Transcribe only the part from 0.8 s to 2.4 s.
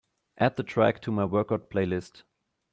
to my workout playlist.